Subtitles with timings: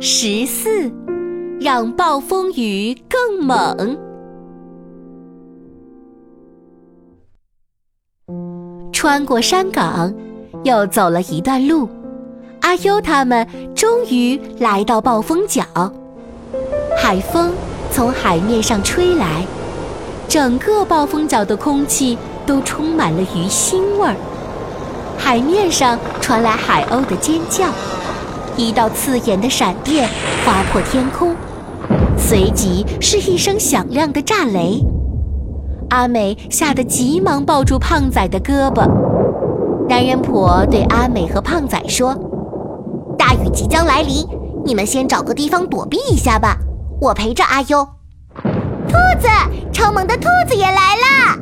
[0.00, 0.90] 十四，
[1.60, 3.98] 让暴风雨更猛。
[8.92, 10.12] 穿过山岗，
[10.64, 11.88] 又走了一段路，
[12.60, 15.62] 阿优他们终于来到暴风角。
[16.98, 17.52] 海风
[17.90, 19.44] 从海面上吹来，
[20.28, 24.16] 整个暴风角的空气都充满了鱼腥味儿。
[25.18, 27.66] 海面上传来海鸥的尖叫。
[28.56, 30.08] 一道刺眼的闪电
[30.44, 31.34] 划破天空，
[32.16, 34.80] 随即是一声响亮的炸雷。
[35.90, 38.88] 阿美吓得急忙抱住胖仔的胳膊。
[39.88, 42.14] 男人婆对阿美和胖仔说
[43.18, 44.24] ：“大雨即将来临，
[44.64, 46.56] 你们先找个地方躲避一下吧，
[47.00, 47.84] 我陪着阿优。”
[48.86, 49.28] 兔子，
[49.72, 51.38] 超萌的兔子也来了！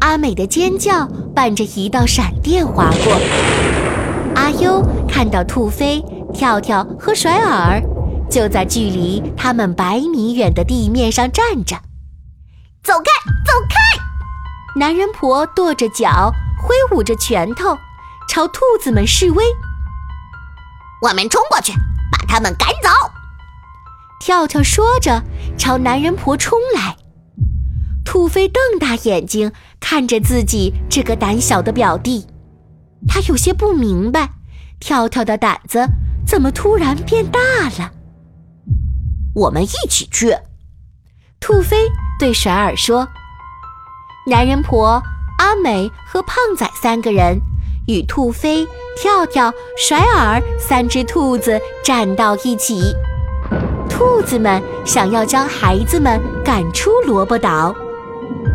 [0.00, 3.81] 阿美的尖叫伴着一道闪电划过。
[4.52, 7.82] 阿优看到兔飞、跳跳和甩耳，
[8.30, 11.74] 就在距离他们百米远的地面上站着。
[12.82, 14.78] 走开，走开！
[14.78, 16.30] 男人婆跺着脚，
[16.62, 17.78] 挥舞着拳头，
[18.28, 19.42] 朝兔子们示威。
[21.00, 21.72] 我们冲过去，
[22.10, 22.90] 把他们赶走！
[24.20, 25.22] 跳跳说着，
[25.56, 26.96] 朝男人婆冲来。
[28.04, 32.26] 兔飞瞪大眼睛看着自己这个胆小的表弟。
[33.08, 34.30] 他有些不明白，
[34.82, 35.86] 跳跳的胆子
[36.26, 37.38] 怎么突然变大
[37.78, 37.92] 了。
[39.32, 40.36] 我们一起去。
[41.38, 41.76] 兔飞
[42.18, 43.06] 对甩耳说
[44.26, 45.00] ：“男人婆、
[45.38, 47.38] 阿美和胖仔三个人
[47.86, 48.66] 与兔飞、
[48.96, 52.92] 跳跳、甩耳三只兔子站到一起。
[53.88, 57.72] 兔子们想要将孩子们赶出萝卜岛。”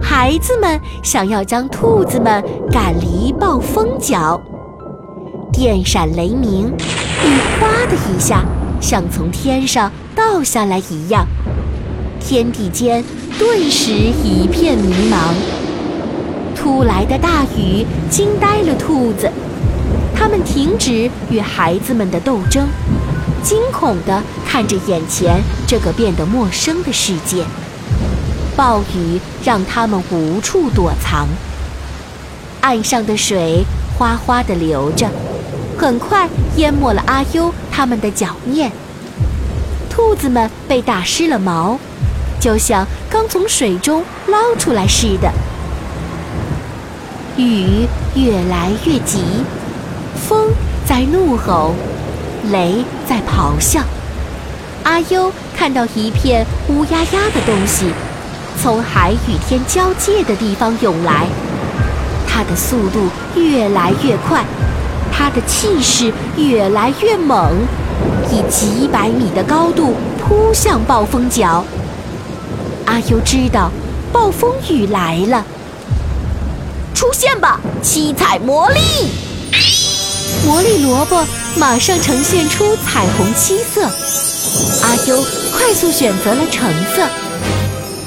[0.00, 4.40] 孩子们想要将兔子们赶离暴风角，
[5.52, 7.28] 电闪雷鸣，雨
[7.60, 8.42] 哗的一下，
[8.80, 11.26] 像从天上倒下来一样，
[12.18, 13.04] 天地间
[13.38, 15.34] 顿时一片迷茫。
[16.56, 19.30] 突来的大雨惊呆了兔子，
[20.16, 22.66] 它们停止与孩子们的斗争，
[23.42, 27.44] 惊恐地看着眼前这个变得陌生的世界。
[28.56, 31.28] 暴雨让他们无处躲藏，
[32.62, 33.64] 岸上的水
[33.98, 35.08] 哗哗地流着，
[35.78, 38.70] 很快淹没了阿优他们的脚面。
[39.90, 41.78] 兔子们被打湿了毛，
[42.40, 45.30] 就像刚从水中捞出来似的。
[47.36, 49.22] 雨越来越急，
[50.28, 50.50] 风
[50.86, 51.74] 在怒吼，
[52.50, 53.80] 雷在咆哮。
[54.84, 57.86] 阿优看到一片乌压压的东西。
[58.62, 61.26] 从海与天交界的地方涌来，
[62.28, 64.44] 它的速度越来越快，
[65.22, 67.52] 它的气势越来越猛，
[68.32, 71.64] 以几百米的高度扑向暴风角。
[72.86, 73.70] 阿优知道
[74.12, 75.44] 暴风雨来了，
[76.92, 78.80] 出现吧，七彩魔力！
[80.44, 81.24] 魔力萝卜
[81.56, 85.22] 马上呈现出彩虹七色，阿优
[85.56, 87.08] 快速选择了橙色。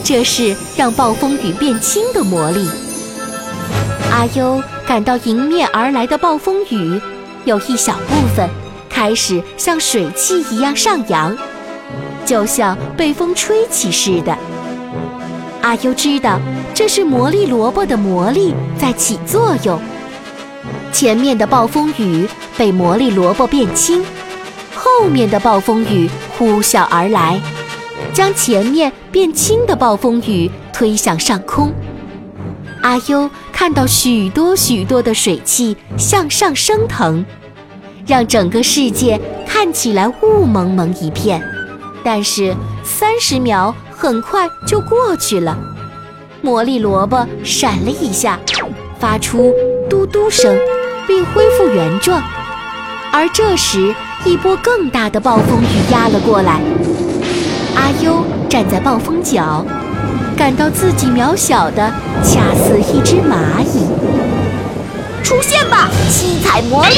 [0.03, 2.67] 这是让暴风雨变轻的魔力。
[4.15, 7.01] 阿优感到迎面而来的暴风雨，
[7.43, 8.49] 有一小部分
[8.89, 11.37] 开始像水汽一样上扬，
[12.25, 14.33] 就像被风吹起似的。
[15.61, 16.39] 阿优知道
[16.73, 19.77] 这是魔力萝卜的魔力在起作用。
[20.93, 22.25] 前面的暴风雨
[22.55, 24.01] 被魔力萝卜变轻，
[24.73, 27.37] 后面的暴风雨呼啸而来。
[28.13, 31.73] 将前面变轻的暴风雨推向上空，
[32.85, 37.25] 阿优看到许多许多的水汽向上升腾，
[38.05, 41.41] 让整个世界看起来雾蒙蒙一片。
[42.03, 45.57] 但是三十秒很快就过去了，
[46.43, 48.39] 魔力萝卜闪了一下，
[48.99, 49.51] 发出
[49.89, 50.55] 嘟嘟声，
[51.07, 52.21] 并恢复原状。
[53.11, 56.61] 而这时，一波更大的暴风雨压了过来。
[57.75, 59.65] 阿优站在暴风角，
[60.35, 61.91] 感到自己渺小的
[62.21, 63.87] 恰似一只蚂蚁。
[65.23, 66.95] 出现吧，七彩魔力！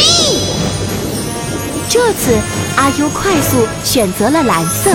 [1.87, 2.35] 这次
[2.75, 4.91] 阿优快速选择了蓝色，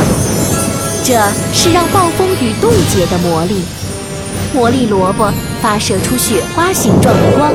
[1.05, 1.15] 这
[1.55, 3.63] 是让暴风雨冻结的魔力。
[4.53, 7.51] 魔力萝卜发射出雪花形状的光，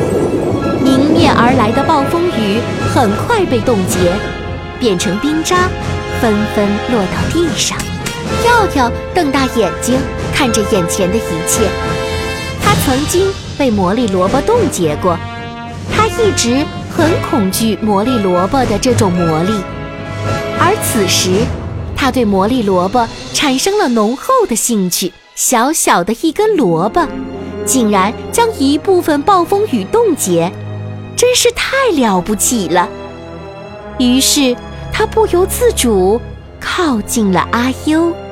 [0.84, 2.60] 迎面而来的暴风雨
[2.92, 4.13] 很快被冻结，
[4.80, 5.69] 变成冰渣，
[6.19, 7.78] 纷纷落到地上。
[8.41, 9.99] 跳跳瞪大眼睛
[10.33, 11.67] 看着眼前的一切，
[12.61, 15.17] 他曾经被魔力萝卜冻结过，
[15.91, 19.51] 他一直很恐惧魔力萝卜的这种魔力。
[20.59, 21.45] 而此时，
[21.95, 25.13] 他对魔力萝卜产生了浓厚的兴趣。
[25.35, 27.07] 小小的一根萝卜，
[27.63, 30.51] 竟然将一部分暴风雨冻结，
[31.15, 32.89] 真是太了不起了。
[33.99, 34.55] 于是，
[34.91, 36.19] 他不由自主
[36.69, 38.26] 靠近了阿优。